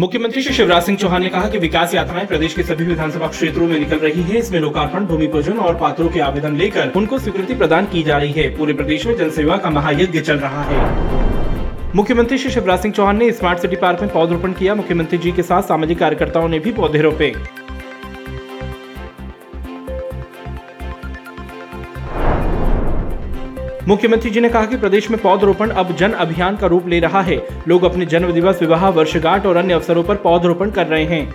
मुख्यमंत्री 0.00 0.42
श्री 0.42 0.54
शिवराज 0.54 0.82
सिंह 0.82 0.96
चौहान 0.98 1.22
ने 1.22 1.28
कहा 1.28 1.48
कि 1.48 1.58
विकास 1.58 1.94
यात्राएँ 1.94 2.26
प्रदेश 2.26 2.54
के 2.54 2.62
सभी 2.62 2.84
विधानसभा 2.84 3.26
क्षेत्रों 3.26 3.66
में 3.66 3.78
निकल 3.78 3.96
रही 3.96 4.22
है। 4.22 4.38
इसमें 4.38 4.58
लोकार्पण, 4.60 5.04
भूमि 5.06 5.26
पूजन 5.26 5.58
और 5.58 5.74
पात्रों 5.74 6.08
के 6.08 6.20
आवेदन 6.20 6.56
लेकर 6.56 6.92
उनको 6.96 7.18
स्वीकृति 7.18 7.54
प्रदान 7.54 7.86
की 7.86 8.02
जा 8.02 8.16
रही 8.16 8.32
है। 8.32 8.48
पूरे 8.56 8.72
प्रदेश 8.72 9.06
में 9.06 9.16
जनसेवा 9.16 9.56
का 9.56 9.70
महायज्ञ 9.70 10.20
चल 10.20 10.36
रहा 10.36 10.62
है। 10.62 11.94
मुख्यमंत्री 11.94 12.38
श्री 12.38 12.50
शिवराज 12.50 12.80
सिंह 12.80 12.94
चौहान 12.94 13.16
ने 13.16 13.32
स्मार्ट 13.32 13.58
सिटी 13.58 13.76
पार्क 13.76 14.00
में 14.00 14.10
पौधरोपण 14.12 14.52
किया। 14.52 14.74
मुख्यमंत्री 14.74 15.18
जी 15.18 15.32
के 15.32 15.42
साथ 15.42 15.62
सामाजिक 15.62 15.98
कार्यकर्ताओं 15.98 16.48
ने 16.48 16.58
भी 16.58 16.72
पौधे 16.72 17.02
रोपे। 17.02 17.32
मुख्यमंत्री 23.88 24.30
जी 24.30 24.40
ने 24.40 24.48
कहा 24.48 24.66
कि 24.66 24.76
प्रदेश 24.76 25.10
में 25.10 25.20
पौधरोपण 25.20 25.70
अब 25.70 25.94
जन 25.96 26.10
अभियान 26.10 26.56
का 26.56 26.66
रूप 26.66 26.86
ले 26.88 27.00
रहा 27.00 27.20
है। 27.22 27.36
लोग 27.68 27.82
अपने 27.84 28.06
जन्म 28.06 28.30
दिवस, 28.32 28.60
विवाह, 28.60 28.88
वर्षगांठ 28.88 29.46
और 29.46 29.56
अन्य 29.56 29.74
अवसरों 29.74 30.02
पर 30.02 30.16
पौधरोपण 30.16 30.70
कर 30.70 30.86
रहे 30.86 31.04
हैं। 31.04 31.34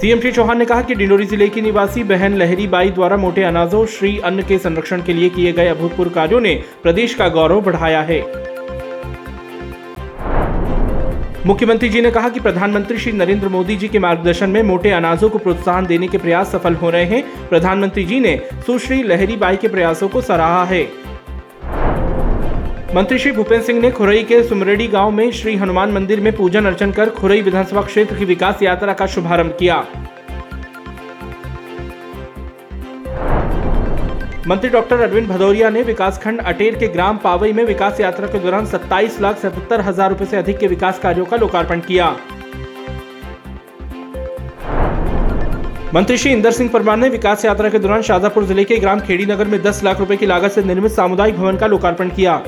सीएम 0.00 0.20
श्री 0.20 0.32
चौहान 0.32 0.58
ने 0.58 0.64
कहा 0.64 0.82
कि 0.82 0.94
डिंडोरी 0.94 1.24
ज़िले 1.24 1.48
की 1.48 1.60
निवासी 1.60 2.02
बहन 2.04 2.36
लहरी 2.36 2.66
बाई 2.66 2.90
द्वारा 2.90 3.16
मोटे 3.16 3.42
अनाजों, 3.42 3.84
श्री 3.86 4.18
अन्न 4.18 4.42
के 4.42 4.58
संरक्षण 4.58 5.02
के 5.02 5.14
लिए 5.14 5.28
किए 5.28 5.52
गए 5.52 5.68
अभूतपूर्व 5.68 6.10
कार्यों 6.10 6.40
ने 6.40 6.54
प्रदेश 6.82 7.14
का 7.14 7.28
गौरव 7.28 7.60
बढ़ाया 7.60 8.02
है। 8.02 8.20
मुख्यमंत्री 11.46 11.88
जी 11.88 12.00
ने 12.00 12.10
कहा 12.10 12.28
कि 12.28 12.40
प्रधानमंत्री 12.40 12.98
श्री 12.98 13.12
नरेंद्र 13.12 13.48
मोदी 13.48 13.76
जी 13.76 13.88
के 13.88 13.98
मार्गदर्शन 13.98 14.50
में 14.50 14.62
मोटे 14.62 14.90
अनाजों 14.90 15.28
को 15.28 15.38
प्रोत्साहन 15.38 15.86
देने 15.86 16.08
के 16.08 16.18
प्रयास 16.18 16.52
सफल 16.52 16.74
हो 16.74 16.90
रहे 16.90 17.04
हैं। 17.04 17.48
प्रधानमंत्री 17.48 18.04
जी 18.04 18.20
ने 18.20 18.36
सुश्री 18.66 19.02
लहरी 19.02 19.36
बाई 19.36 19.56
के 19.56 19.68
प्रयासों 19.68 20.08
को 20.08 20.20
सराहा 20.20 20.64
है। 20.64 20.82
मंत्री 22.94 23.18
श्री 23.18 23.32
भूपेंद्र 23.32 23.66
सिंह 23.66 23.80
ने 23.80 23.90
खुरई 23.90 24.22
के 24.22 24.42
सुमरेडी 24.42 24.86
गाँव 24.86 25.10
में 25.10 25.30
श्री 25.30 25.56
हनुमान 25.56 25.92
मंदिर 25.92 26.20
में 26.20 26.36
पूजन 26.36 26.64
अर्चन 26.64 26.92
कर 26.92 27.10
खुरई 27.10 27.42
विधानसभा 27.42 27.82
क्षेत्र 27.82 28.16
की 28.16 28.24
विकास 28.24 28.62
यात्रा 28.62 28.92
का 28.92 29.06
शुभारंभ 29.06 29.56
किया। 29.58 29.86
मंत्री 34.48 34.68
डॉक्टर 34.70 35.00
अरविंद 35.00 35.26
भदौरिया 35.28 35.68
ने 35.70 35.82
विकासखंड 35.82 36.40
अटेर 36.40 36.76
के 36.78 36.86
ग्राम 36.88 37.16
पावई 37.16 37.52
में 37.52 37.64
विकास 37.64 37.98
यात्रा 38.00 38.26
के 38.26 38.38
दौरान 38.38 38.66
सत्ताईस 38.66 39.20
लाख 39.20 39.38
सतहत्तर 39.38 39.80
हज़ार 39.80 40.10
रूपए 40.10 40.24
ऐसी 40.24 40.36
अधिक 40.36 40.58
के 40.58 40.66
विकास 40.66 40.98
कार्यो 40.98 41.24
का 41.24 41.36
लोकार्पण 41.36 41.80
किया। 41.80 42.06
मंत्री 45.94 46.16
श्री 46.16 46.32
इंदर 46.32 46.50
सिंह 46.50 46.70
परमार 46.70 46.96
ने 46.96 47.08
विकास 47.08 47.44
यात्रा 47.44 47.68
के 47.68 47.78
दौरान 47.78 48.02
शाजापुर 48.02 48.44
ज़िले 48.44 48.64
के 48.64 48.76
ग्राम 48.76 49.00
खेड़ी 49.00 49.26
नगर 49.26 49.48
में 49.48 49.62
10 49.62 49.82
लाख 49.84 50.00
रुपए 50.00 50.16
की 50.16 50.26
लागत 50.26 50.52
से 50.52 50.62
निर्मित 50.62 50.92
सामुदायिक 50.92 51.36
भवन 51.36 51.56
का 51.56 51.66
लोकार्पण 51.66 52.08
किया। 52.10 52.42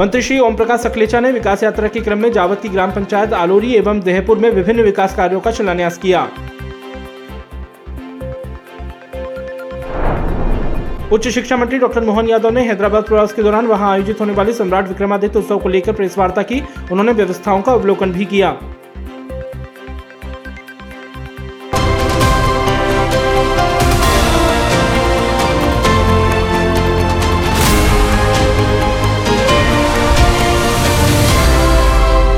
मंत्री 0.00 0.20
श्री 0.22 0.38
ओम 0.38 0.56
प्रकाश 0.56 0.80
सकलेचा 0.80 1.20
ने 1.20 1.30
विकास 1.32 1.62
यात्रा 1.62 1.88
के 1.88 2.00
क्रम 2.00 2.18
में 2.18 2.30
जावत 2.32 2.60
की 2.62 2.68
ग्राम 2.68 2.90
पंचायत 2.90 3.32
आलोरी 3.32 3.72
एवं 3.74 4.00
देहपुर 4.00 4.38
में 4.38 4.50
विभिन्न 4.50 4.82
विकास 4.82 5.14
कार्यों 5.16 5.40
का 5.40 5.50
शिलान्यास 5.50 5.98
किया। 5.98 6.20
उच्च 11.12 11.28
शिक्षा 11.28 11.56
मंत्री 11.56 11.78
डॉक्टर 11.78 12.00
मोहन 12.00 12.28
यादव 12.28 12.50
ने 12.50 12.64
हैदराबाद 12.64 13.04
प्रवास 13.04 13.32
के 13.32 13.42
दौरान 13.42 13.66
वहाँ 13.66 13.92
आयोजित 13.92 14.20
होने 14.20 14.32
वाले 14.32 14.52
सम्राट 14.52 14.88
विक्रमादित्य 14.88 15.38
उत्सव 15.38 15.58
को 15.58 15.68
लेकर 15.68 15.92
प्रेस 15.92 16.18
वार्ता 16.18 16.42
की। 16.42 16.62
उन्होंने 16.92 17.12
व्यवस्थाओं 17.12 17.62
का 17.62 17.72
अवलोकन 17.72 18.12
भी 18.12 18.24
किया। 18.24 18.50